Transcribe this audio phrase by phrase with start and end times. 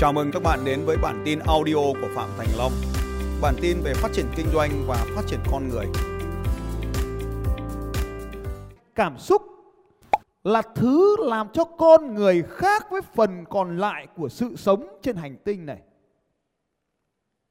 [0.00, 2.72] Chào mừng các bạn đến với bản tin audio của Phạm Thành Long.
[3.42, 5.86] Bản tin về phát triển kinh doanh và phát triển con người.
[8.94, 9.42] Cảm xúc
[10.44, 15.16] là thứ làm cho con người khác với phần còn lại của sự sống trên
[15.16, 15.82] hành tinh này.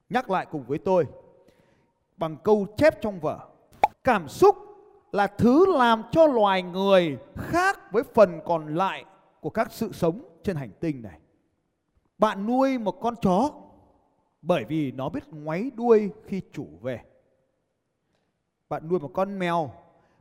[0.10, 1.06] Nhắc lại cùng với tôi,
[2.18, 3.40] bằng câu chép trong vở.
[4.04, 4.56] Cảm xúc
[5.12, 9.06] là thứ làm cho loài người khác với phần còn lại
[9.42, 11.20] của các sự sống trên hành tinh này.
[12.20, 13.52] Bạn nuôi một con chó,
[14.42, 17.02] bởi vì nó biết ngoáy đuôi khi chủ về.
[18.70, 19.72] Bạn nuôi một con mèo,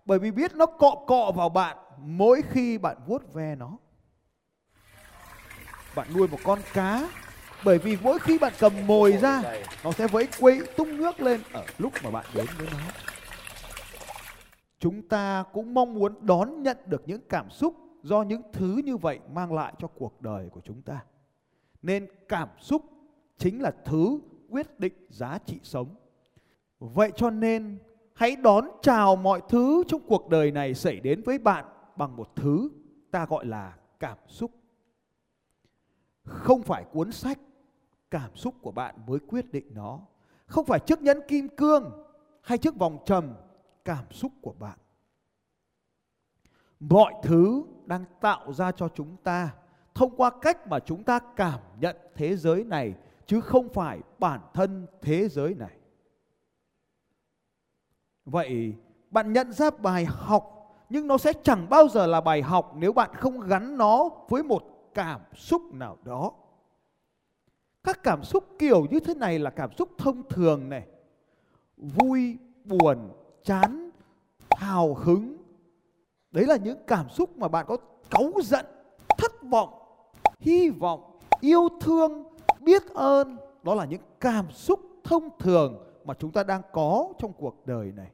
[0.04, 3.78] bởi vì biết nó cọ cọ vào bạn mỗi khi bạn vuốt ve nó.
[5.96, 7.08] Bạn nuôi một con cá,
[7.64, 9.42] bởi vì mỗi khi bạn cầm mồi ra,
[9.84, 12.78] nó sẽ vẫy quấy tung nước lên ở lúc mà bạn đến với nó.
[14.78, 18.96] Chúng ta cũng mong muốn đón nhận được những cảm xúc do những thứ như
[18.96, 21.00] vậy mang lại cho cuộc đời của chúng ta.
[21.82, 22.82] Nên cảm xúc
[23.38, 25.94] chính là thứ quyết định giá trị sống.
[26.78, 27.78] Vậy cho nên
[28.14, 31.64] hãy đón chào mọi thứ trong cuộc đời này xảy đến với bạn
[31.96, 32.68] bằng một thứ
[33.10, 34.50] ta gọi là cảm xúc.
[36.22, 37.38] Không phải cuốn sách,
[38.10, 40.00] cảm xúc của bạn mới quyết định nó.
[40.46, 42.04] Không phải chiếc nhẫn kim cương
[42.42, 43.34] hay chiếc vòng trầm,
[43.84, 44.78] cảm xúc của bạn.
[46.80, 49.54] Mọi thứ đang tạo ra cho chúng ta
[49.98, 52.94] thông qua cách mà chúng ta cảm nhận thế giới này
[53.26, 55.76] chứ không phải bản thân thế giới này.
[58.24, 58.74] Vậy
[59.10, 60.54] bạn nhận ra bài học
[60.88, 64.42] nhưng nó sẽ chẳng bao giờ là bài học nếu bạn không gắn nó với
[64.42, 64.62] một
[64.94, 66.32] cảm xúc nào đó.
[67.84, 70.86] Các cảm xúc kiểu như thế này là cảm xúc thông thường này.
[71.76, 73.10] Vui, buồn,
[73.42, 73.90] chán,
[74.50, 75.36] hào hứng.
[76.30, 77.76] Đấy là những cảm xúc mà bạn có
[78.10, 78.66] cáu giận,
[79.18, 79.87] thất vọng,
[80.38, 82.24] hy vọng, yêu thương,
[82.60, 83.36] biết ơn.
[83.62, 87.92] Đó là những cảm xúc thông thường mà chúng ta đang có trong cuộc đời
[87.92, 88.10] này.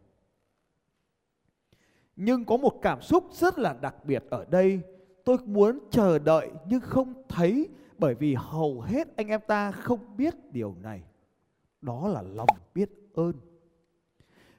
[2.16, 4.81] Nhưng có một cảm xúc rất là đặc biệt ở đây.
[5.25, 10.16] Tôi muốn chờ đợi nhưng không thấy bởi vì hầu hết anh em ta không
[10.16, 11.03] biết điều này.
[11.81, 13.32] Đó là lòng biết ơn.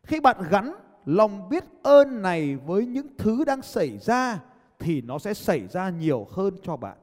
[0.04, 0.76] Khi bạn gắn
[1.06, 4.40] lòng biết ơn này với những thứ đang xảy ra
[4.80, 6.98] thì nó sẽ xảy ra nhiều hơn cho bạn.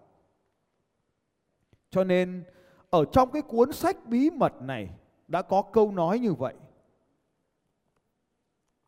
[1.93, 2.45] Cho nên,
[2.91, 4.91] ở trong cái cuốn sách bí mật này
[5.29, 6.55] đã có câu nói như vậy.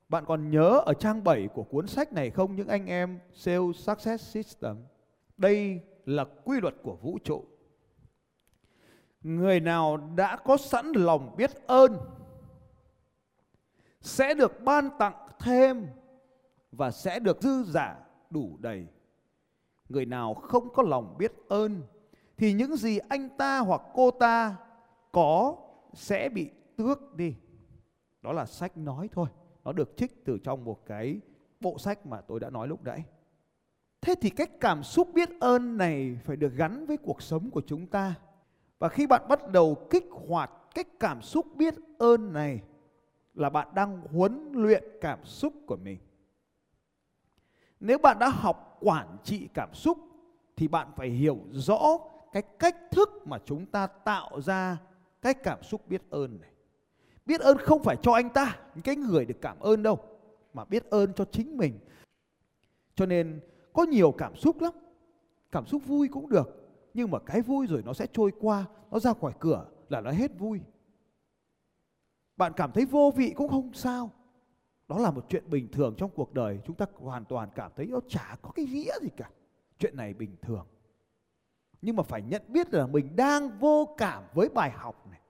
[0.09, 3.76] Bạn còn nhớ ở trang 7 của cuốn sách này không những anh em Sales
[3.76, 4.76] Success System?
[5.37, 7.44] Đây là quy luật của vũ trụ.
[9.22, 11.98] Người nào đã có sẵn lòng biết ơn
[14.00, 15.86] sẽ được ban tặng thêm
[16.72, 17.97] và sẽ được dư giả
[18.31, 18.86] đủ đầy.
[19.88, 21.82] Người nào không có lòng biết ơn
[22.37, 24.56] thì những gì anh ta hoặc cô ta
[25.12, 25.56] có
[25.93, 27.34] sẽ bị tước đi.
[28.22, 29.28] Đó là sách nói thôi.
[29.65, 31.21] Nó được trích từ trong một cái
[31.61, 33.05] bộ sách mà tôi đã nói lúc nãy.
[34.00, 37.62] Thế thì cách cảm xúc biết ơn này phải được gắn với cuộc sống của
[37.67, 38.15] chúng ta.
[38.78, 42.62] Và khi bạn bắt đầu kích hoạt cách cảm xúc biết ơn này
[43.34, 45.99] là bạn đang huấn luyện cảm xúc của mình.
[47.81, 49.99] Nếu bạn đã học quản trị cảm xúc
[50.56, 51.99] thì bạn phải hiểu rõ
[52.34, 54.78] cái cách thức mà chúng ta tạo ra
[55.22, 56.50] cái cảm xúc biết ơn này.
[57.27, 59.99] Biết ơn không phải cho anh ta, những cái người được cảm ơn đâu,
[60.55, 61.78] mà biết ơn cho chính mình.
[62.95, 63.41] Cho nên
[63.72, 64.72] có nhiều cảm xúc lắm.
[65.53, 68.99] Cảm xúc vui cũng được, nhưng mà cái vui rồi nó sẽ trôi qua, nó
[68.99, 70.61] ra khỏi cửa là nó hết vui.
[72.37, 74.11] Bạn cảm thấy vô vị cũng không sao.
[74.89, 77.87] Đó là một chuyện bình thường trong cuộc đời, chúng ta hoàn toàn cảm thấy
[77.87, 79.31] nó chả có cái nghĩa gì cả.
[79.78, 80.66] Chuyện này bình thường
[81.84, 85.21] nhưng mà phải nhận biết là mình đang vô cảm với bài học này.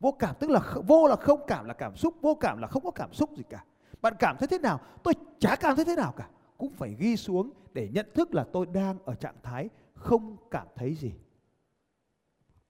[0.00, 2.84] Vô cảm tức là vô là không cảm là cảm xúc, vô cảm là không
[2.84, 3.64] có cảm xúc gì cả.
[4.02, 4.80] Bạn cảm thấy thế nào?
[5.02, 6.28] Tôi chả cảm thấy thế nào cả.
[6.58, 10.66] Cũng phải ghi xuống để nhận thức là tôi đang ở trạng thái không cảm
[10.76, 11.12] thấy gì.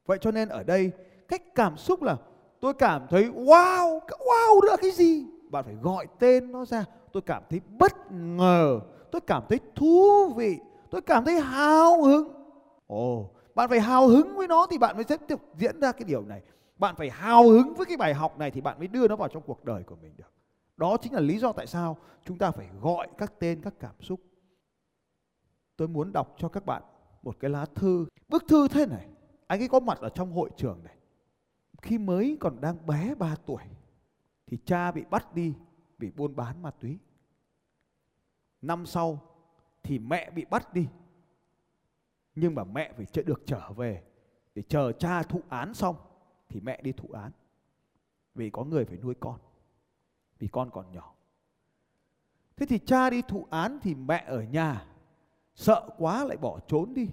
[0.06, 0.92] Vậy cho nên ở đây,
[1.28, 2.16] cách cảm xúc là
[2.60, 5.26] tôi cảm thấy wow wow nữa cái gì?
[5.50, 6.84] Bạn phải gọi tên nó ra.
[7.12, 8.80] Tôi cảm thấy bất ngờ,
[9.12, 10.58] tôi cảm thấy thú vị,
[10.90, 12.43] tôi cảm thấy hào hứng.
[12.94, 16.04] Ồ, bạn phải hào hứng với nó thì bạn mới tiếp tục diễn ra cái
[16.04, 16.42] điều này.
[16.76, 19.28] Bạn phải hào hứng với cái bài học này thì bạn mới đưa nó vào
[19.28, 20.32] trong cuộc đời của mình được.
[20.76, 23.94] Đó chính là lý do tại sao chúng ta phải gọi các tên các cảm
[24.00, 24.20] xúc.
[25.76, 26.82] Tôi muốn đọc cho các bạn
[27.22, 28.06] một cái lá thư.
[28.28, 29.08] Bức thư thế này,
[29.46, 30.96] anh ấy có mặt ở trong hội trường này.
[31.82, 33.62] Khi mới còn đang bé 3 tuổi
[34.46, 35.54] thì cha bị bắt đi
[35.98, 36.98] vì buôn bán ma túy.
[38.62, 39.18] Năm sau
[39.82, 40.86] thì mẹ bị bắt đi
[42.34, 44.02] nhưng mà mẹ phải được trở về
[44.54, 45.96] để chờ cha thụ án xong
[46.48, 47.30] thì mẹ đi thụ án.
[48.34, 49.38] Vì có người phải nuôi con,
[50.38, 51.14] vì con còn nhỏ.
[52.56, 54.86] Thế thì cha đi thụ án thì mẹ ở nhà,
[55.54, 57.08] sợ quá lại bỏ trốn đi.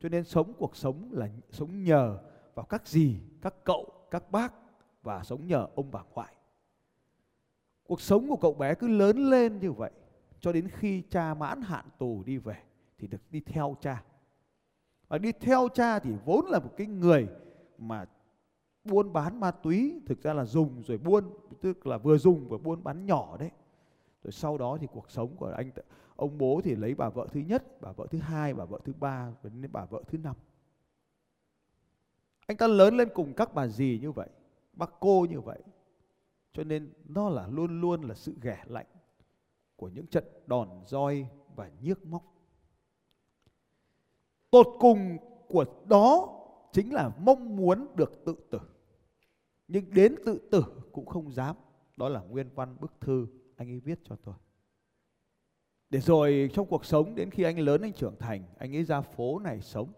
[0.00, 2.18] Cho nên sống cuộc sống là sống nhờ
[2.54, 4.54] vào các dì, các cậu, các bác
[5.02, 6.34] và sống nhờ ông bà ngoại.
[7.84, 9.90] Cuộc sống của cậu bé cứ lớn lên như vậy,
[10.40, 12.62] cho đến khi cha mãn hạn tù đi về
[12.98, 14.02] thì được đi theo cha
[15.14, 17.28] và đi theo cha thì vốn là một cái người
[17.78, 18.04] mà
[18.84, 21.24] buôn bán ma túy, thực ra là dùng rồi buôn,
[21.60, 23.50] tức là vừa dùng vừa buôn bán nhỏ đấy.
[24.24, 25.70] Rồi sau đó thì cuộc sống của anh
[26.16, 28.92] ông bố thì lấy bà vợ thứ nhất, bà vợ thứ hai, bà vợ thứ
[29.00, 30.36] ba, và đến bà vợ thứ năm.
[32.46, 34.28] Anh ta lớn lên cùng các bà dì như vậy,
[34.72, 35.62] bác cô như vậy.
[36.52, 38.86] Cho nên nó là luôn luôn là sự ghẻ lạnh
[39.76, 41.26] của những trận đòn roi
[41.56, 42.33] và nhiếc móc
[44.54, 45.18] tột cùng
[45.48, 46.40] của đó
[46.72, 48.60] chính là mong muốn được tự tử.
[49.68, 51.56] Nhưng đến tự tử cũng không dám.
[51.96, 54.34] Đó là nguyên văn bức thư anh ấy viết cho tôi.
[55.90, 59.00] Để rồi trong cuộc sống, đến khi anh lớn, anh trưởng thành, anh ấy ra
[59.00, 59.92] phố này sống,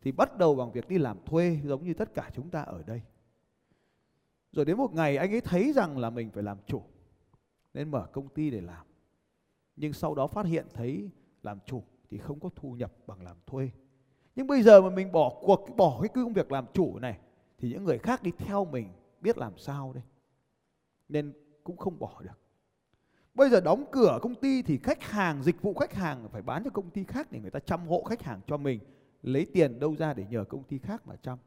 [0.00, 2.82] thì bắt đầu bằng việc đi làm thuê giống như tất cả chúng ta ở
[2.82, 3.02] đây.
[4.52, 6.82] Rồi đến một ngày anh ấy thấy rằng là mình phải làm chủ,
[7.74, 8.86] nên mở công ty để làm.
[9.76, 11.10] Nhưng sau đó phát hiện thấy
[11.42, 11.82] làm chủ
[12.12, 13.70] thì không có thu nhập bằng làm thuê.
[14.36, 17.18] Nhưng bây giờ mà mình bỏ cuộc, bỏ cái công việc làm chủ này,
[17.58, 18.88] thì những người khác đi theo mình
[19.20, 20.02] biết làm sao đây?
[21.08, 21.32] Nên
[21.64, 22.38] cũng không bỏ được.
[23.34, 26.64] Bây giờ đóng cửa công ty thì khách hàng, dịch vụ khách hàng phải bán
[26.64, 28.80] cho công ty khác để người ta chăm hộ khách hàng cho mình.
[29.22, 31.38] Lấy tiền đâu ra để nhờ công ty khác mà chăm.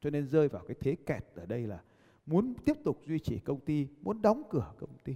[0.00, 1.82] Cho nên rơi vào cái thế kẹt ở đây là
[2.26, 5.14] muốn tiếp tục duy trì công ty, muốn đóng cửa công ty.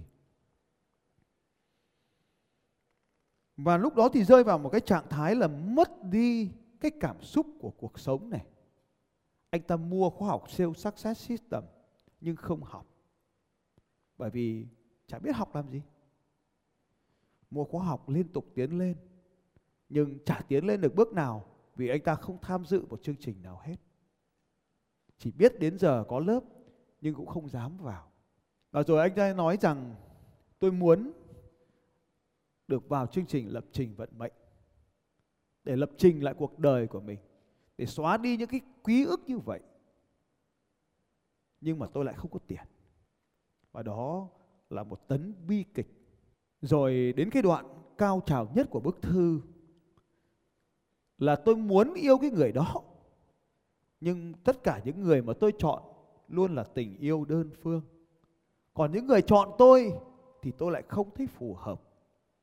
[3.57, 7.21] Và lúc đó thì rơi vào một cái trạng thái là mất đi cái cảm
[7.21, 8.45] xúc của cuộc sống này.
[9.49, 11.63] Anh ta mua khóa học Sales success system,
[12.21, 12.85] nhưng không học.
[14.17, 14.65] Bởi vì
[15.07, 15.81] chả biết học làm gì.
[17.51, 18.95] Mua khóa học liên tục tiến lên,
[19.89, 23.15] nhưng chả tiến lên được bước nào vì anh ta không tham dự một chương
[23.19, 23.75] trình nào hết.
[25.17, 26.39] Chỉ biết đến giờ có lớp,
[27.01, 28.11] nhưng cũng không dám vào.
[28.71, 29.95] Và rồi anh ta nói rằng,
[30.59, 31.11] tôi muốn
[32.67, 34.33] được vào chương trình lập trình vận mệnh,
[35.63, 37.19] để lập trình lại cuộc đời của mình,
[37.77, 39.59] để xóa đi những cái quý ức như vậy.
[41.61, 42.63] Nhưng mà tôi lại không có tiền.
[43.71, 44.29] Và đó
[44.69, 45.87] là một tấn bi kịch.
[46.61, 47.65] Rồi đến cái đoạn
[47.97, 49.41] cao trào nhất của bức thư
[51.17, 52.83] là tôi muốn yêu cái người đó.
[53.99, 55.83] Nhưng tất cả những người mà tôi chọn
[56.27, 57.81] luôn là tình yêu đơn phương.
[58.73, 59.91] Còn những người chọn tôi
[60.41, 61.81] thì tôi lại không thấy phù hợp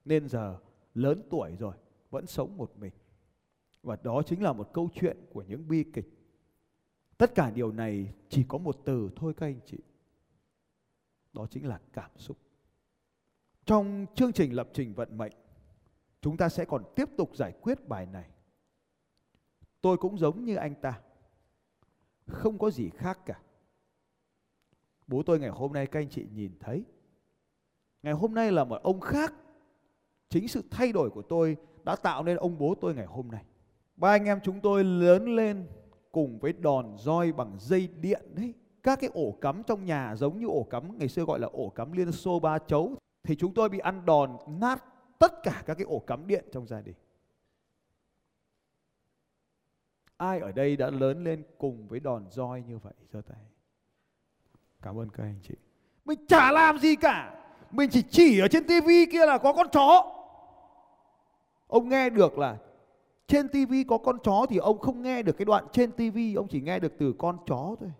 [0.04, 0.58] nên giờ
[0.94, 1.75] lớn tuổi rồi,
[2.10, 2.93] vẫn sống một mình.
[3.82, 6.08] Và đó chính là một câu chuyện của những bi kịch.
[7.19, 9.78] Tất cả điều này chỉ có một từ thôi các anh chị.
[11.32, 12.37] Đó chính là cảm xúc.
[13.64, 15.32] Trong chương trình lập trình vận mệnh,
[16.20, 18.31] chúng ta sẽ còn tiếp tục giải quyết bài này.
[19.81, 21.00] Tôi cũng giống như anh ta,
[22.26, 23.40] không có gì khác cả.
[25.06, 26.84] Bố tôi ngày hôm nay các anh chị nhìn thấy.
[28.02, 29.34] Ngày hôm nay là một ông khác
[30.32, 33.44] chính sự thay đổi của tôi đã tạo nên ông bố tôi ngày hôm nay.
[33.96, 35.67] Ba anh em chúng tôi lớn lên
[36.12, 38.55] cùng với đòn roi bằng dây điện đấy.
[38.82, 41.69] Các cái ổ cắm trong nhà giống như ổ cắm ngày xưa gọi là ổ
[41.69, 42.96] cắm liên xô ba chấu.
[43.22, 44.84] Thì chúng tôi bị ăn đòn nát
[45.19, 46.94] tất cả các cái ổ cắm điện trong gia đình.
[50.17, 53.41] Ai ở đây đã lớn lên cùng với đòn roi như vậy, giơ tay.
[54.82, 55.55] Cảm ơn các anh chị.
[56.05, 57.39] Mình chả làm gì cả.
[57.70, 60.19] Mình chỉ chỉ ở trên tivi kia là có con chó
[61.72, 62.58] ông nghe được là
[63.26, 66.48] trên tivi có con chó thì ông không nghe được cái đoạn trên tivi ông
[66.48, 67.93] chỉ nghe được từ con chó thôi.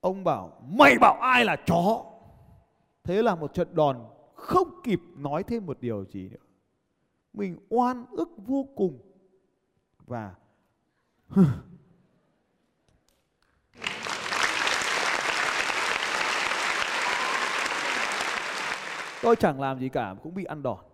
[0.00, 2.04] Ông bảo, mày bảo ai là chó?
[3.04, 6.36] Thế là một trận đòn không kịp nói thêm một điều gì nữa.
[7.32, 8.98] Mình oan ức vô cùng
[10.06, 10.34] và
[19.22, 20.89] tôi chẳng làm gì cả, cũng bị ăn đòn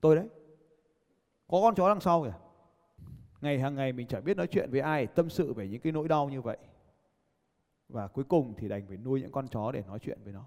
[0.00, 0.28] tôi đấy.
[1.46, 2.38] Có con chó đằng sau kìa.
[3.40, 5.92] Ngày hàng ngày mình chẳng biết nói chuyện với ai, tâm sự về những cái
[5.92, 6.58] nỗi đau như vậy.
[7.88, 10.44] Và cuối cùng thì đành phải nuôi những con chó để nói chuyện với nó.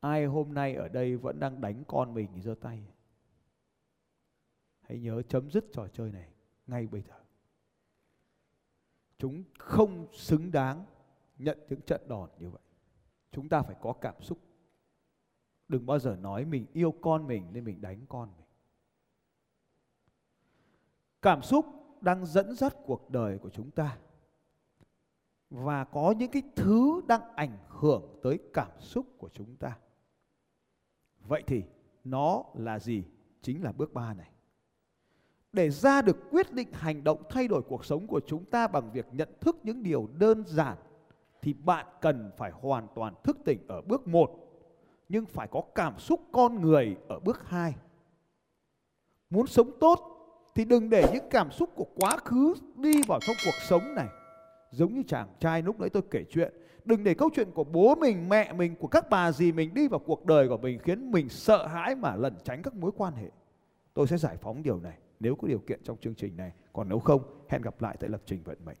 [0.00, 2.82] Ai hôm nay ở đây vẫn đang đánh con mình thì giơ tay.
[4.80, 6.28] Hãy nhớ chấm dứt trò chơi này
[6.66, 7.14] ngay bây giờ.
[9.18, 10.84] Chúng không xứng đáng
[11.38, 12.62] nhận những trận đòn như vậy.
[13.32, 14.38] Chúng ta phải có cảm xúc.
[15.68, 18.45] Đừng bao giờ nói mình yêu con mình nên mình đánh con mình
[21.22, 21.66] cảm xúc
[22.00, 23.98] đang dẫn dắt cuộc đời của chúng ta
[25.50, 29.78] và có những cái thứ đang ảnh hưởng tới cảm xúc của chúng ta.
[31.20, 31.62] Vậy thì
[32.04, 33.04] nó là gì?
[33.42, 34.30] Chính là bước ba này.
[35.52, 38.92] Để ra được quyết định hành động thay đổi cuộc sống của chúng ta bằng
[38.92, 40.76] việc nhận thức những điều đơn giản,
[41.42, 44.30] thì bạn cần phải hoàn toàn thức tỉnh ở bước một,
[45.08, 47.74] nhưng phải có cảm xúc con người ở bước hai
[49.30, 50.15] Muốn sống tốt
[50.56, 54.06] thì đừng để những cảm xúc của quá khứ đi vào trong cuộc sống này.
[54.70, 56.54] Giống như chàng trai lúc nãy tôi kể chuyện.
[56.84, 59.88] Đừng để câu chuyện của bố mình, mẹ mình, của các bà dì mình đi
[59.88, 63.14] vào cuộc đời của mình khiến mình sợ hãi mà lẩn tránh các mối quan
[63.14, 63.30] hệ.
[63.94, 66.52] Tôi sẽ giải phóng điều này nếu có điều kiện trong chương trình này.
[66.72, 68.76] Còn nếu không, hẹn gặp lại tại lập trình vận mệnh.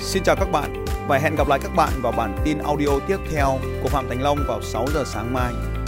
[0.00, 3.18] Xin chào các bạn và hẹn gặp lại các bạn vào bản tin audio tiếp
[3.30, 5.79] theo của Phạm Thành Long vào 6 giờ sáng mai.